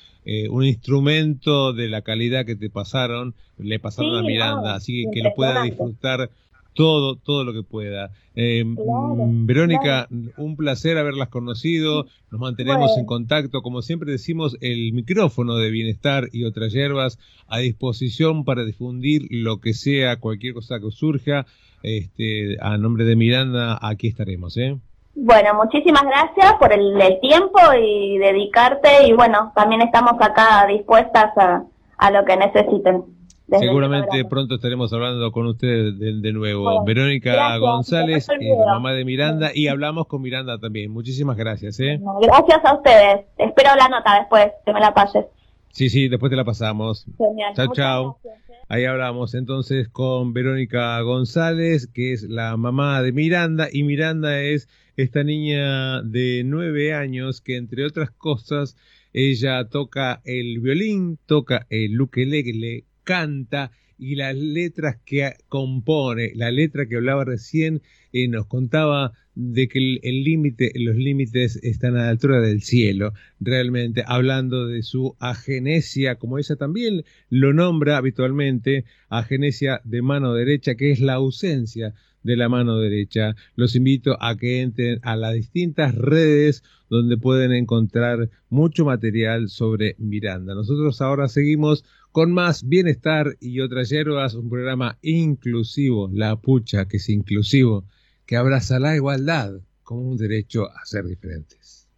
un 0.51 0.65
instrumento 0.65 1.73
de 1.73 1.89
la 1.89 2.03
calidad 2.03 2.45
que 2.45 2.57
te 2.57 2.69
pasaron, 2.69 3.35
le 3.57 3.79
pasaron 3.79 4.17
a 4.17 4.23
Miranda, 4.23 4.75
así 4.75 5.05
que 5.05 5.11
que 5.11 5.23
lo 5.23 5.35
pueda 5.35 5.63
disfrutar 5.63 6.31
todo, 6.79 7.17
todo 7.17 7.43
lo 7.43 7.53
que 7.53 7.65
pueda. 7.65 8.11
Eh, 8.37 8.63
mm, 8.65 9.47
Verónica, 9.47 10.07
un 10.37 10.55
placer 10.55 10.97
haberlas 10.97 11.29
conocido, 11.29 12.07
nos 12.31 12.41
mantenemos 12.41 12.97
en 12.97 13.05
contacto, 13.05 13.63
como 13.63 13.83
siempre 13.83 14.13
decimos, 14.13 14.57
el 14.61 14.93
micrófono 14.93 15.57
de 15.57 15.71
bienestar 15.71 16.29
y 16.31 16.45
otras 16.45 16.73
hierbas 16.73 17.19
a 17.49 17.59
disposición 17.59 18.45
para 18.45 18.65
difundir 18.65 19.27
lo 19.29 19.61
que 19.61 19.75
sea, 19.75 20.21
cualquier 20.21 20.55
cosa 20.55 20.79
que 20.79 20.93
surja. 20.93 21.47
Este, 21.83 22.57
a 22.61 22.79
nombre 22.79 23.05
de 23.05 23.17
Miranda, 23.17 23.77
aquí 23.83 24.07
estaremos. 24.07 24.57
¿eh? 24.57 24.77
Bueno, 25.17 25.55
muchísimas 25.55 26.05
gracias 26.05 26.55
por 26.61 26.73
el, 26.73 26.97
tiempo 27.21 27.59
y 27.77 28.19
dedicarte 28.19 29.09
y 29.09 29.15
bueno, 29.15 29.51
también 29.57 29.83
estamos 29.83 30.13
acá 30.21 30.65
dispuestas 30.69 31.37
a, 31.37 31.65
a 31.97 32.11
lo 32.13 32.25
que 32.25 32.37
necesiten. 32.37 33.18
Seguramente 33.51 34.25
pronto 34.27 34.57
estaremos 34.57 34.93
hablando 34.93 35.33
con 35.33 35.47
ustedes 35.47 35.99
de, 35.99 36.33
nuevo. 36.33 36.85
Verónica 36.85 37.57
González, 37.59 38.29
eh, 38.29 38.57
mamá 38.67 38.93
de 38.93 39.05
Miranda, 39.05 39.51
y 39.55 39.69
hablamos 39.69 40.07
con 40.07 40.21
Miranda 40.21 40.59
también. 40.59 40.91
Muchísimas 40.91 41.37
gracias. 41.37 41.81
¿eh? 41.81 41.99
Gracias 42.21 42.65
a 42.65 42.75
ustedes. 42.75 43.27
Espero 43.39 43.75
la 43.77 43.89
nota 43.89 44.19
después, 44.19 44.49
que 44.67 44.73
me 44.73 44.81
la 44.81 44.93
pases. 44.93 45.25
Sí, 45.73 45.89
sí, 45.89 46.09
después 46.09 46.31
te 46.31 46.37
la 46.37 46.45
pasamos. 46.45 47.07
Chao, 47.55 47.73
chao. 47.73 48.19
¿eh? 48.25 48.29
Ahí 48.69 48.85
hablamos 48.85 49.35
entonces 49.35 49.89
con 49.89 50.35
Verónica 50.35 51.01
González, 51.01 51.87
que 51.87 52.13
es 52.13 52.25
la 52.25 52.55
mamá 52.59 53.01
de 53.01 53.13
Miranda, 53.13 53.69
y 53.73 53.83
Miranda 53.83 54.41
es 54.41 54.69
esta 54.97 55.25
niña 55.25 56.03
de 56.03 56.43
nueve 56.45 56.93
años 56.93 57.41
que, 57.41 57.57
entre 57.57 57.87
otras 57.87 58.11
cosas, 58.11 58.77
ella 59.15 59.69
toca 59.69 60.21
el 60.25 60.61
violín, 60.61 61.19
toca 61.25 61.67
el 61.71 61.99
ukelele, 61.99 62.85
canta 63.09 63.71
y 63.97 64.17
las 64.17 64.37
letras 64.37 64.99
que 65.07 65.33
compone, 65.49 66.33
la 66.35 66.51
letra 66.51 66.87
que 66.87 66.97
hablaba 66.97 67.25
recién, 67.25 67.81
eh, 68.13 68.29
nos 68.29 68.45
contaba 68.45 69.15
de 69.35 69.67
que 69.67 69.79
el 70.03 70.25
límite, 70.25 70.73
los 70.75 70.95
límites 70.95 71.57
están 71.63 71.97
a 71.97 72.03
la 72.03 72.11
altura 72.11 72.43
del 72.43 72.61
cielo, 72.61 73.15
realmente 73.41 74.05
hablando 74.07 74.67
de 74.67 74.83
su 74.83 75.17
agenesia, 75.21 76.17
como 76.17 76.39
ella 76.39 76.57
también 76.57 77.03
lo 77.31 77.55
nombra 77.55 77.97
habitualmente, 77.97 78.85
agenesia 79.09 79.81
de 79.85 80.03
mano 80.03 80.35
derecha, 80.35 80.75
que 80.75 80.91
es 80.91 81.01
la 81.01 81.15
ausencia 81.15 81.95
de 82.23 82.37
la 82.37 82.51
mano 82.51 82.79
derecha. 82.79 83.37
Los 83.57 83.75
invito 83.75 84.19
a 84.21 84.37
que 84.37 84.61
entren 84.61 84.99
a 85.03 85.17
las 85.17 85.33
distintas 85.33 85.95
redes 85.95 86.63
donde 86.91 87.17
pueden 87.17 87.53
encontrar 87.53 88.29
mucho 88.51 88.85
material 88.85 89.49
sobre 89.49 89.95
Miranda. 89.99 90.55
Nosotros 90.55 91.01
ahora 91.01 91.29
seguimos 91.29 91.85
con 92.13 92.33
más 92.33 92.69
bienestar 92.69 93.37
y 93.41 93.61
otras 93.61 93.91
hierbas, 93.91 94.35
un 94.35 94.49
programa 94.49 94.99
inclusivo, 95.03 96.11
la 96.13 96.37
pucha 96.37 96.87
que 96.87 96.99
es 96.99 97.09
inclusivo, 97.09 97.85
que 98.27 98.37
abraza 98.37 98.79
la 98.79 98.97
igualdad 98.97 99.61
como 99.83 100.03
un 100.03 100.17
derecho 100.17 100.71
a 100.71 100.85
ser 100.85 101.07
diferentes. 101.07 101.89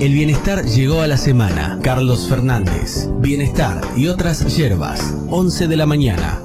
El 0.00 0.12
bienestar 0.12 0.64
llegó 0.64 1.00
a 1.00 1.08
la 1.08 1.16
semana. 1.16 1.80
Carlos 1.82 2.28
Fernández. 2.28 3.08
Bienestar 3.20 3.80
y 3.96 4.06
otras 4.06 4.56
hierbas. 4.56 5.00
11 5.28 5.66
de 5.66 5.76
la 5.76 5.86
mañana. 5.86 6.40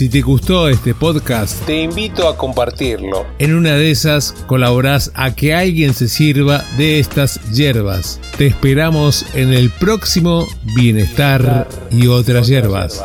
Si 0.00 0.08
te 0.08 0.22
gustó 0.22 0.70
este 0.70 0.94
podcast, 0.94 1.62
te 1.66 1.82
invito 1.82 2.26
a 2.26 2.34
compartirlo. 2.34 3.26
En 3.38 3.54
una 3.54 3.74
de 3.74 3.90
esas 3.90 4.32
colaborás 4.46 5.12
a 5.14 5.34
que 5.34 5.52
alguien 5.52 5.92
se 5.92 6.08
sirva 6.08 6.64
de 6.78 7.00
estas 7.00 7.38
hierbas. 7.52 8.18
Te 8.38 8.46
esperamos 8.46 9.26
en 9.34 9.52
el 9.52 9.68
próximo 9.68 10.46
Bienestar 10.74 11.68
y 11.90 12.06
otras 12.06 12.48
hierbas. 12.48 13.04